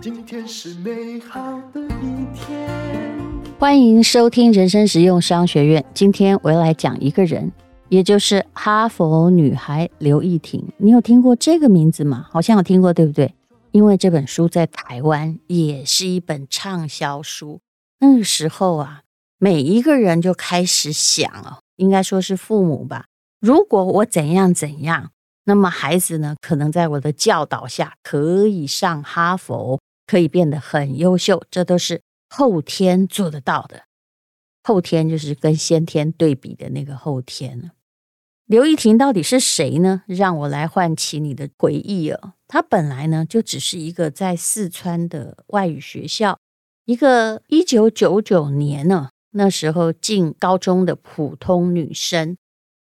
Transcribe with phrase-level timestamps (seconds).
[0.00, 2.68] 今天是美好的一天。
[3.58, 5.84] 欢迎收听人生实用商学院。
[5.94, 7.52] 今天我要来讲一个人，
[7.88, 10.64] 也就是哈佛女孩刘亦婷。
[10.78, 12.26] 你有听过这个名字吗？
[12.30, 13.32] 好像有听过，对不对？
[13.70, 17.60] 因为这本书在台湾也是一本畅销书。
[18.00, 19.02] 那个时候啊，
[19.38, 23.06] 每一个人就开始想哦，应该说是父母吧。
[23.40, 25.10] 如果我怎样怎样，
[25.48, 29.80] 那么孩子呢，可能在我的教导下可以上哈佛。
[30.10, 33.82] 可以变得很优秀，这都是后天做得到的。
[34.62, 37.72] 后天就是跟先天对比的那个后天。
[38.46, 40.04] 刘奕婷到底是谁呢？
[40.06, 42.32] 让我来唤起你的回忆哦。
[42.46, 46.38] 她本来呢就只是一个在四川的外语学校，
[46.86, 52.38] 一个一九九九年呢那时候进高中的普通女生。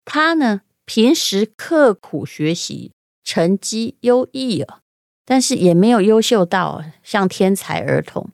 [0.05, 2.93] 她呢平时刻苦学习，
[3.23, 4.81] 成绩优异啊。
[5.27, 8.31] 但是也没有优秀到像天才儿童。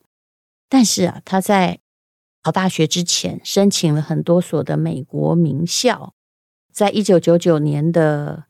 [0.69, 1.81] 但是啊，他在
[2.45, 6.15] 考大学之前申请了很多所的美国名校。
[6.73, 8.45] 在一九九九年的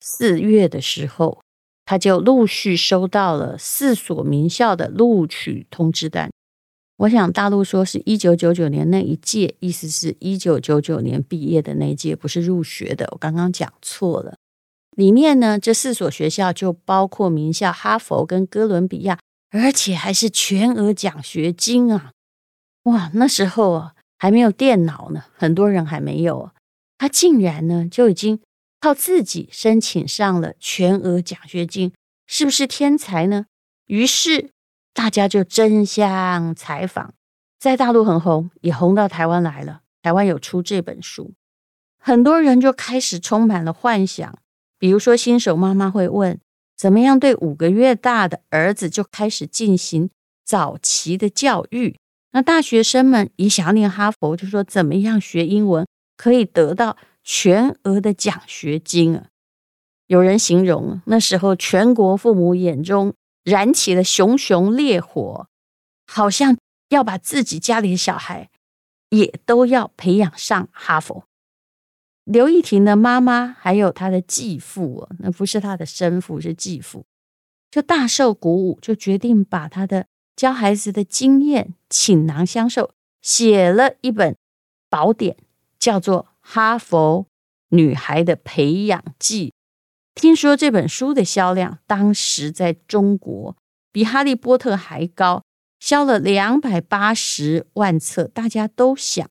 [0.00, 1.40] 四月的时候，
[1.84, 6.32] 他就陆续收到了四所名校的录取通知单。
[7.04, 13.06] 我想大陆说是一九九九年那一届，意思是一九九九年毕业的那一届，不是入学的。
[13.12, 14.38] 我刚刚讲错了。
[14.96, 19.18] 里面呢，这四所学校就包括名校哈佛跟哥伦比亚，
[19.50, 22.12] 而且还是全额奖学金啊！
[22.84, 26.52] 哇，那时候啊还没有电脑呢，很多人还没有。
[26.96, 28.40] 他竟然呢就已经
[28.80, 31.92] 靠自己申请上了全额奖学金，
[32.26, 33.44] 是不是天才呢？
[33.88, 34.52] 于是
[34.94, 37.12] 大家就争相采访，
[37.58, 39.80] 在大陆很红，也红到台湾来了。
[40.02, 41.34] 台湾有出这本书，
[41.98, 44.38] 很多人就开始充满了幻想。
[44.78, 46.38] 比如说，新手妈妈会问：
[46.76, 50.10] 怎么样对五个月大的儿子就开始进行
[50.44, 51.96] 早期的教育？
[52.32, 59.26] 那大学生们也想念哈佛，就说怎么样学英文可以得到全额的奖学金啊？
[60.06, 65.46] 有人形容那时候全国父母眼中燃起了熊熊烈火，
[66.06, 66.56] 好像
[66.88, 68.50] 要把自己家里的小孩
[69.10, 71.24] 也都要培养上哈佛。
[72.24, 77.04] 刘亦婷的妈妈还有她的继父，那不是她的生父，是继父，
[77.70, 84.34] 就大受鼓舞，就决定把她的教孩子的经验倾囊相授，写了一本
[84.88, 85.36] 宝典，
[85.78, 87.26] 叫做《哈佛
[87.68, 89.50] 女孩的培养记》。
[90.14, 93.56] 听说这本书的销量当时在中国
[93.92, 95.42] 比《哈利波特》还高，
[95.80, 99.28] 销了两百八十万册，大家都想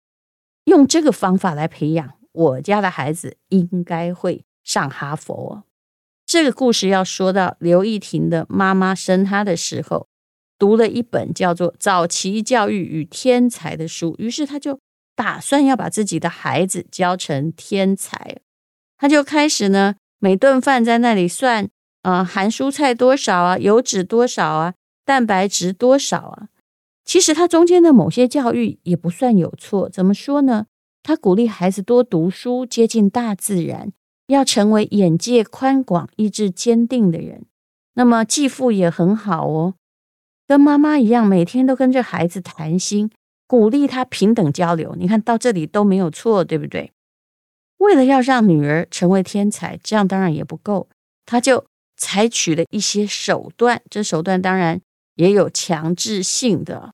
[0.66, 2.14] 用这个方法来培养。
[2.32, 5.64] 我家的孩子应该会上哈佛。
[6.26, 10.08] 这个故事要说到刘亦婷的妈妈生她的时候，
[10.58, 14.80] 读了一本叫做《早期教育与天才》的书，于是她就
[15.16, 18.38] 打算要把自己的孩子教成天才。
[18.98, 21.68] 她就开始呢，每顿饭在那里算
[22.04, 24.74] 啊，含蔬菜多少啊，油脂多少啊，
[25.04, 26.48] 蛋白质多少啊。
[27.04, 30.68] 其实他中间的某些教育也不算有错，怎么说呢？
[31.04, 33.92] 他鼓励孩子多读书，接近大自然，
[34.28, 37.44] 要成为眼界宽广、意志坚定的人。
[37.96, 39.74] 那么继父也很好哦，
[40.48, 43.12] 跟妈妈一样，每天都跟着孩子谈心，
[43.46, 44.96] 鼓励他平等交流。
[44.98, 46.94] 你看到这里都没有错，对不对？
[47.84, 50.88] 为了要让女儿成为天才，这样当然也不够，
[51.26, 51.66] 他就
[51.98, 53.82] 采取了一些手段。
[53.90, 54.82] 这手段当然
[55.16, 56.94] 也有强制性的。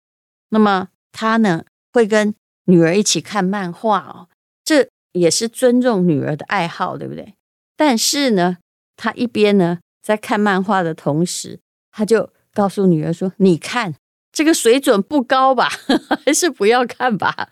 [0.50, 1.64] 那么他呢，
[1.94, 2.34] 会跟
[2.66, 4.28] 女儿一起看漫画哦，
[4.64, 7.34] 这也是尊重女儿的爱好，对不对？
[7.78, 8.58] 但是呢，
[8.98, 11.60] 他一边呢在看漫画的同时，
[11.92, 13.94] 他就告诉女儿说：“你看
[14.32, 15.70] 这个水准不高吧，
[16.26, 17.50] 还是不要看吧。”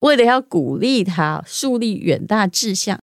[0.00, 3.00] 为了要鼓励他树立远大志向，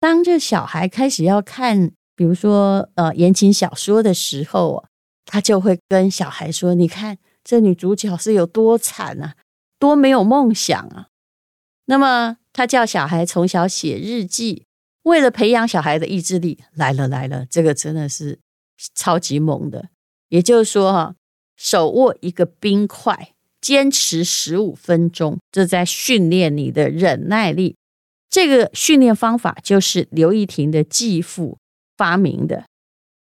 [0.00, 4.88] 当这小孩开始要看，比如说呃言情小说的时候啊，
[5.24, 9.34] 他就会跟小孩说：“你看这女主角是有多惨啊！”
[9.78, 11.08] 多没有梦想啊！
[11.84, 14.64] 那么他叫小孩从小写日记，
[15.02, 18.38] 为了培养小孩的意志力，来了来了，这个真的是
[18.94, 19.90] 超级猛的。
[20.30, 21.14] 也就是说，哈，
[21.56, 23.34] 手握一个冰块，
[23.66, 27.74] 坚持十五分钟，这在训练你的忍耐力。
[28.30, 31.58] 这个训练方法就是刘亦婷的继父
[31.96, 32.66] 发明的。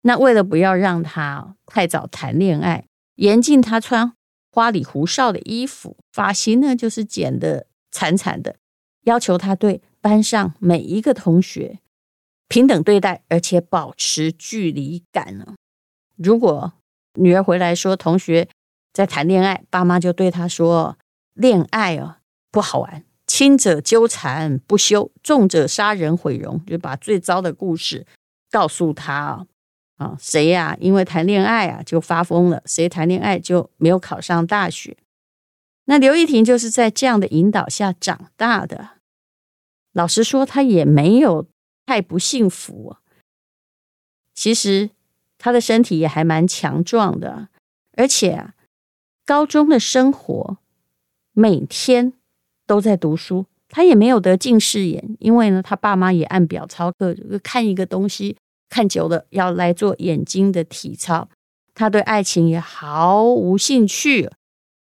[0.04, 4.14] 那为了不要让他太早谈恋爱，严禁他穿。
[4.52, 8.58] 花里胡哨的衣服，发型呢就是剪得惨惨的，
[9.06, 11.80] 要求他对班上每一个同学
[12.48, 15.56] 平等对待，而且保持距离感呢。
[16.16, 16.74] 如果
[17.16, 18.48] 女儿回来说同学
[18.96, 20.98] 在谈恋爱，爸妈就对他说
[21.36, 22.16] ：“恋爱哦
[22.50, 28.08] 不好玩，轻者纠缠不休，重者杀人毁容。”就把最糟的故事
[28.50, 29.48] 告诉他啊
[29.98, 30.78] 啊，谁呀？
[30.80, 34.96] 因为谈恋爱啊就发疯了，谁谈恋爱就没有考上大学。
[35.88, 38.92] 那刘亦婷就是在这样的引导下长大的。
[39.92, 41.46] 老实说，她也没有
[41.86, 42.96] 太不幸福。
[44.34, 44.92] 其实
[45.38, 47.50] 她的身体也还蛮强壮的，
[47.98, 48.54] 而且，
[49.26, 50.58] 高中的生活
[51.34, 52.14] 每天
[52.66, 53.46] 都在读书。
[53.68, 58.38] 他也没有得近视眼，因为呢，他爸妈也按表操课，看一个东西
[58.70, 61.28] 看久了要来做眼睛的体操。
[61.74, 64.30] 他对爱情也毫无兴趣，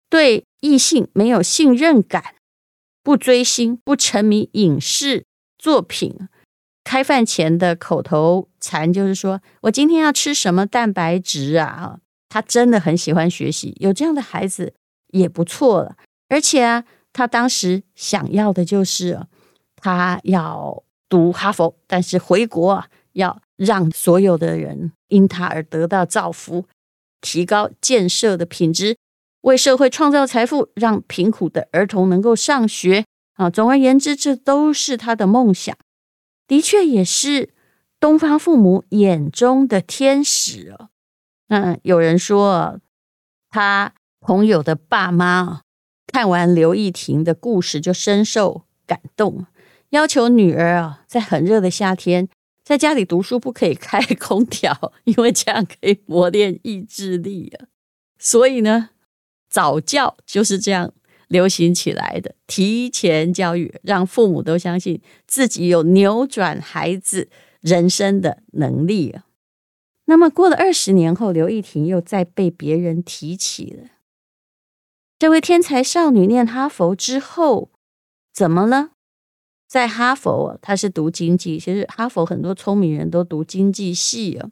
[0.09, 0.43] 对。
[0.63, 2.35] 异性没有信任感，
[3.03, 5.25] 不追星，不沉迷影视
[5.57, 6.29] 作品。
[6.85, 11.99] 开饭前的口头禅就是说：“我今天要吃什么蛋白质啊？”
[12.33, 14.73] 他真的很喜欢学习，有这样的孩子
[15.09, 15.95] 也不错了。
[16.29, 16.83] 而且啊，
[17.13, 19.19] 他当时想要的就是
[19.75, 26.65] 他要读哈佛，但是回国啊，要让所有的人因他而得到造福，
[27.21, 28.97] 提高建设的品质。
[29.41, 33.05] 为社会创造财富，让贫苦的儿童能够上学
[33.35, 33.47] 啊！
[33.47, 35.77] 总而言之，这都是他的梦想，
[36.47, 37.53] 的确也是
[37.99, 40.89] 东方父母眼中的天使哦。
[41.55, 42.79] 嗯，有人说，
[43.51, 45.61] 他朋友的爸妈
[46.07, 49.45] 看完刘亦婷的故事就深受感动，
[49.91, 52.27] 要求女儿啊，在很热的夏天
[52.63, 57.67] 在家里读书不可以开 空调，因为这样可以磨练意志力啊。
[58.17, 58.89] 所以呢。
[59.47, 60.91] 早教就是这样
[61.27, 67.29] 流行起来的，提前教育，让父母都相信自己有扭转孩子
[67.61, 69.25] 人生的能力啊。
[70.05, 73.89] 那么过了二十年后，刘亦婷又再被别人提起了。
[75.17, 77.69] 这位天才少女念哈佛之后，
[78.33, 78.91] 怎么了？
[79.65, 84.49] 在哈佛，她是读经济，其实哈佛很多聪明人都读经济系啊。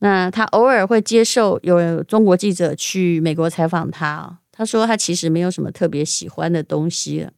[0.00, 7.32] 那她偶尔会接受有中国记者去美国采访他，他说她其实没有什么特别喜欢的东西了。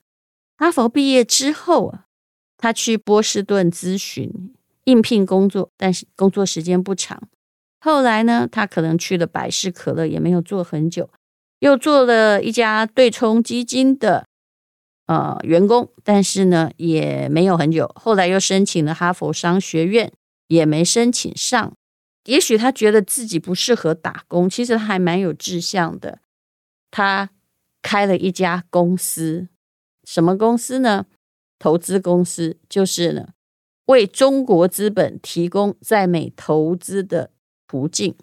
[0.57, 2.07] 哈佛毕业之后啊，
[2.59, 4.53] 她去波士顿咨询
[4.85, 7.29] 应聘工作，但是工作时间不长。
[7.81, 11.11] 后来呢，他可能去了百事可乐，也没有做很久，
[11.59, 14.27] 又做了一家对冲基金的
[15.07, 17.91] 呃员工，但是呢也没有很久。
[17.95, 20.13] 后来又申请了哈佛商学院，
[20.49, 21.75] 也没申请上。
[22.25, 26.21] 也许他觉得自己不适合打工，其实他还蛮有志向的。
[26.91, 27.29] 他
[27.83, 29.49] 开了一家公司，
[30.05, 31.05] 什么公司呢？
[31.59, 33.29] 投资公司，就是呢，
[33.87, 37.31] 为中国资本提供在美投资的
[37.67, 38.15] 途径。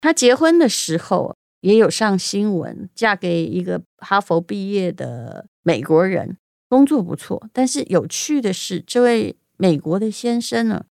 [0.00, 6.36] 他结婚的时候也有上新闻，嫁给一个哈佛毕业的美国人，
[6.68, 7.48] 工作不错。
[7.52, 10.84] 但是有趣的是，这位美国的先生呢，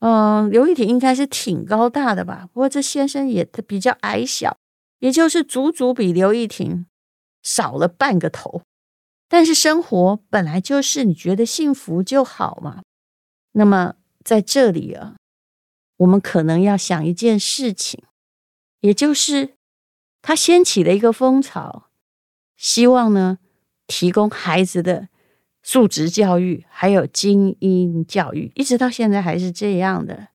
[0.00, 2.48] 嗯，刘义婷应该是挺高大的吧？
[2.52, 4.58] 不过这先生也他比较矮小，
[4.98, 6.86] 也就是足足比刘义婷
[7.42, 8.62] 少了半个头。
[9.28, 12.82] 但是生活本来就是你觉得幸福就好嘛。
[13.54, 15.16] 那么在这里啊，
[15.96, 18.04] 我们可能要想一件事情，
[18.80, 19.54] 也就是
[20.22, 21.90] 他掀起了一个风潮，
[22.56, 23.38] 希望呢
[23.88, 25.08] 提供孩子的。
[25.66, 30.28] 素质教育还有精英教育，一直到现在还是这样的。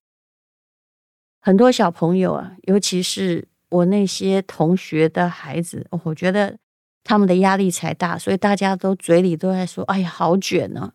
[1.40, 6.58] 很多小朋友啊，尤其是我那些同学的孩子，我觉得
[7.04, 10.94] 他们的压力才大，所以大家都嘴里都在说：“哎呀，好卷呢！”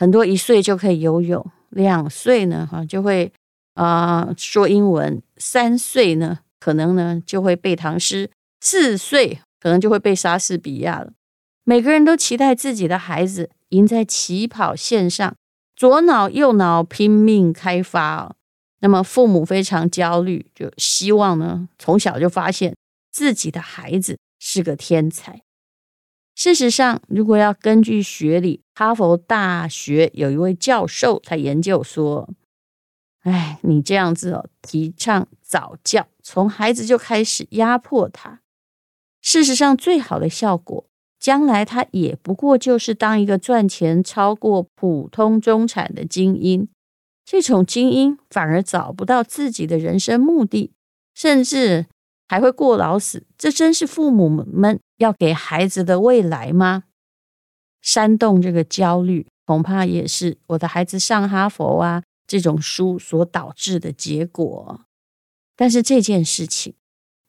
[0.00, 3.30] 很多一岁就可以游泳，两岁呢哈就会
[3.74, 8.30] 啊、说英文，三岁呢可能呢就会背唐诗，
[8.60, 11.12] 四岁可能就会背莎士比亚了。
[11.64, 13.50] 每个人都期待自己的孩子。
[13.70, 15.36] 赢在起跑线上，
[15.76, 18.34] 左脑右脑拼命开发，
[18.80, 22.74] 那么父母非常焦虑，就希望呢从小就发现
[23.12, 25.42] 自己的孩子是个天才。
[26.40, 32.30] 事实上，如果要根据学理，哈佛大学有一位教授，他研究说
[33.24, 38.40] ：“哎，你这样子哦，提倡早教，从孩子就开始压迫他，
[39.20, 40.86] 事实上最好的效果。”
[41.20, 46.66] 将来他也不过就是当一个赚钱超过普通中产的精英，
[47.26, 50.72] 这种精英反而找不到自己的人生目的，
[51.14, 51.84] 甚至
[52.30, 53.26] 还会过劳死。
[53.36, 56.84] 这真是父母们要给孩子的未来吗？
[57.82, 64.82] 煽动这个焦虑，恐怕也是我的孩子上哈佛啊，这种书所导致的结果。
[65.56, 66.74] 但是这件事情，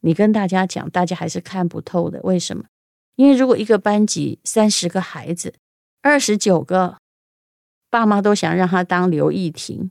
[0.02, 2.22] 你跟大家讲，大家还是看不透的。
[2.22, 2.66] 为什么？
[3.16, 5.56] 因为如果一个班级三十个孩子，
[6.04, 7.00] 二十九个
[7.90, 9.90] 爸妈都想让他当刘亦婷，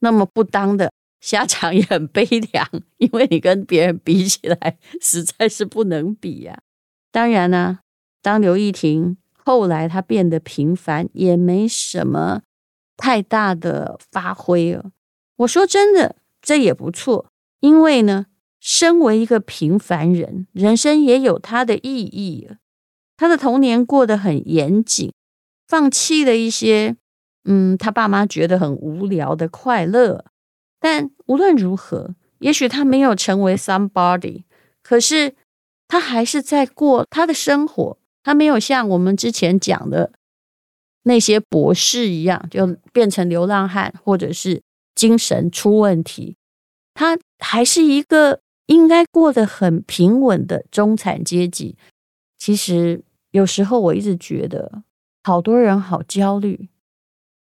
[0.00, 2.66] 那么不当的 下场也很悲凉，
[2.98, 6.60] 因为你跟别人比起来，实在是不能比呀、
[7.10, 7.80] 当然呢、
[8.22, 12.42] 当刘亦婷后来她变得平凡，也没什么
[12.96, 14.92] 太大的发挥了。
[15.38, 17.26] 我说真的，这也不错。
[17.60, 18.26] 因为呢，
[18.60, 22.48] 身为一个平凡人，人生也有它的意义。
[23.16, 25.12] 他的童年过得很严谨，
[25.66, 26.94] 放弃了一些，
[27.44, 30.24] 嗯，他爸妈觉得很无聊的快乐。
[30.80, 34.44] 但无论如何，也许他没有成为 somebody，
[34.82, 35.34] 可是
[35.88, 37.98] 他还是在过他的生活。
[38.22, 40.12] 他没有像我们之前讲的
[41.04, 44.60] 那些博士一样，就变成流浪汉，或者是
[44.94, 46.36] 精神出问题。
[46.92, 51.76] 他还是一个应该过得很平稳的中产阶级。
[52.36, 54.82] 其实有时候我一直觉得，
[55.22, 56.68] 好多人好焦虑，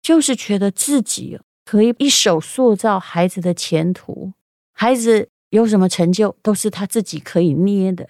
[0.01, 1.39] 就是觉得自己
[1.71, 4.33] 可以一手塑造孩子的前途，
[4.73, 8.09] 孩子有什么成就都是他自己可以捏的。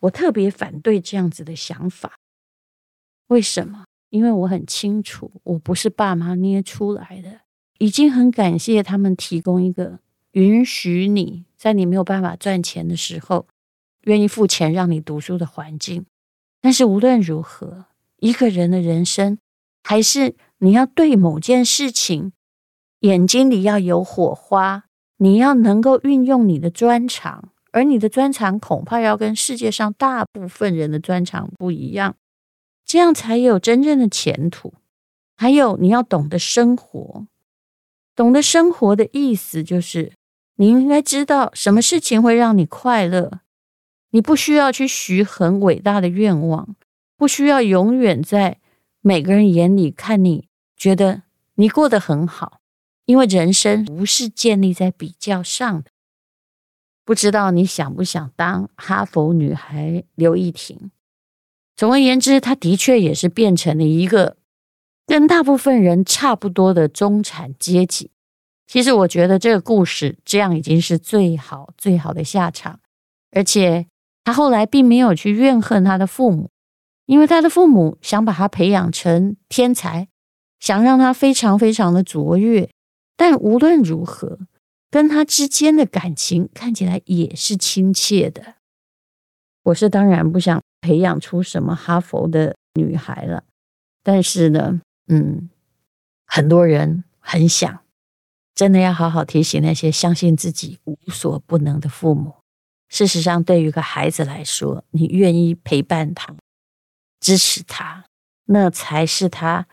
[0.00, 2.14] 我特别反对这样子的想法。
[3.26, 3.84] 为什么？
[4.08, 7.42] 因为我很清楚，我不是爸妈捏出来的，
[7.76, 9.98] 已经很感谢他们提供一个。
[10.30, 13.46] 允许你在你没有办法赚钱的时候，
[14.04, 16.06] 愿意付钱让你读书的环境。
[16.62, 17.84] 但是无论如何，
[18.20, 19.36] 一个人的人生，
[19.82, 22.32] 还是你要对某件事情
[23.04, 24.84] 眼睛里要有火花，
[25.18, 32.16] 你要能够运用你的专长，而你的专长恐怕要跟世界上大部分人的专长不一样，
[32.86, 34.72] 这样才有真正的前途。
[35.36, 37.26] 还有，你要懂得生活，
[38.16, 40.12] 懂得生活的意思就是。
[40.56, 43.40] 你应该知道什么事情会让你快乐。
[44.10, 46.76] 你不需要去许很伟大的愿望，
[47.16, 48.60] 不需要永远在
[49.00, 50.46] 每个人眼里看你
[50.76, 51.22] 觉得
[51.56, 52.60] 你过得很好，
[53.06, 55.90] 因为人生不是建立在比较上的。
[57.04, 60.90] 不知道你想不想当哈佛女孩刘亦婷？
[61.76, 64.36] 总而言之，她的确也是变成了一个
[65.06, 68.10] 跟大部分人差不多的中产阶级。
[68.66, 72.80] 其实我觉得这个故事这样已经是最好最好的下场，
[73.32, 73.86] 而且
[74.24, 76.48] 他后来并没有去怨恨他的父母，
[77.04, 80.08] 因为他的父母想把他培养成天才，
[80.58, 82.70] 想让他非常非常的卓越。
[83.16, 84.38] 但无论如何，
[84.90, 88.54] 跟他之间的感情看起来也是亲切的。
[89.64, 93.44] 我是当然不想培养出什么哈佛的女孩了，
[94.02, 95.48] 但是呢，嗯，
[96.26, 97.80] 很多人很想。
[98.54, 102.34] 真的要好好提醒那些相信自己无所不能的父母。
[102.88, 106.36] 事实上，对于一个孩子来说，你愿意陪伴他、
[107.18, 108.04] 支持他，
[108.44, 109.66] 那才是他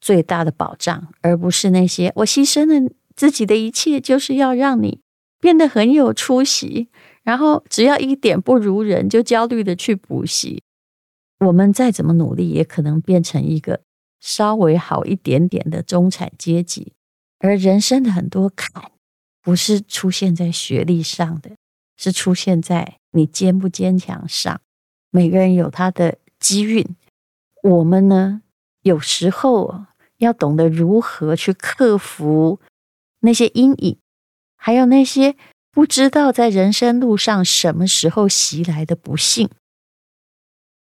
[0.00, 5.00] 最大的保障，而不是那些我牺牲了自己的一切，就是要让你
[5.40, 6.88] 变得很有出息，
[7.22, 10.62] 然后只要一点不如人就焦虑的去补习。
[11.46, 13.80] 我们再怎么努力，也可能变成一个
[14.20, 16.92] 稍微好一点点的中产阶级。
[17.38, 18.90] 而人生的很多坎，
[19.42, 21.52] 不是出现在学历上的，
[21.96, 24.60] 是出现在你坚不坚强上。
[25.10, 26.86] 每个人有他的机运，
[27.62, 28.42] 我们呢，
[28.82, 29.86] 有时候
[30.20, 32.60] 要懂得如何去克服
[33.20, 33.98] 那些阴影，
[34.56, 35.36] 还有那些
[35.70, 39.50] 不知道在人生路上什么时候袭来的不幸。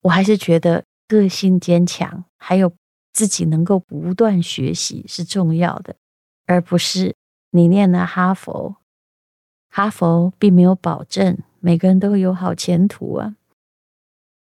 [0.02, 2.74] 我还是觉得个性坚强，还有
[3.14, 5.96] 自己能够不断学习是重要的。
[6.48, 7.16] 而不是
[7.52, 8.76] 你念了哈佛，
[9.70, 13.36] 哈佛并没有保证每个人都有好前途啊。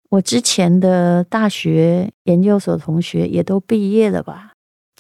[0.09, 4.52] 我之前的大学研究所同学也都毕业了吧？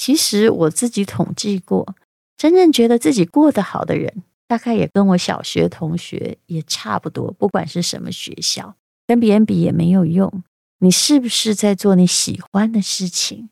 [0.03, 1.95] 其实我自己统计过，
[2.37, 7.31] 真正觉得自己过得好的人，大概也跟我小学同学也差不多。
[7.31, 8.75] 不管是什么学校，
[9.07, 10.43] 跟别人比也没有用。
[10.81, 13.51] 你是不是在做你喜欢的事情？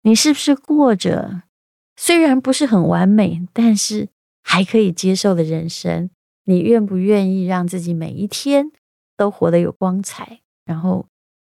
[0.00, 1.42] 你是不是过着？
[1.96, 4.08] 虽然不是很完美，但是
[4.42, 6.08] 还可以接受的人生，
[6.46, 8.72] 你愿不愿意让自己每一天
[9.18, 10.40] 都活得有光彩？
[10.64, 11.04] 然后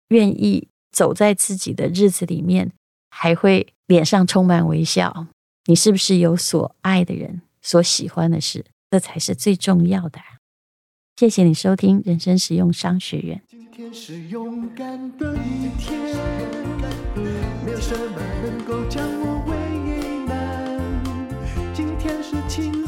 [0.10, 2.72] 愿意走在自己的日子里面，
[3.10, 5.28] 还会脸上充满微笑？
[5.66, 8.66] 你是不是有所爱的人，所喜欢的事？
[8.90, 10.20] 这才是最重要的。
[11.18, 13.42] 谢谢你收听人生实用商学院。
[13.48, 16.00] 今天是勇敢的一天，
[17.64, 19.56] 没有什么能够将我为。
[21.74, 22.85] 今天是晴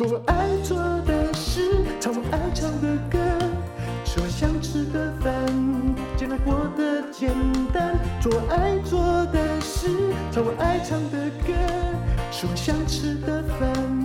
[0.00, 1.60] 做我爱做的事，
[2.00, 3.18] 唱我爱唱的歌，
[4.02, 5.30] 吃我想吃的饭，
[6.16, 7.30] 简单过得简
[7.70, 7.98] 单。
[8.18, 9.88] 做我爱做的事，
[10.32, 11.52] 唱我爱唱的歌，
[12.32, 13.99] 吃我想吃的饭，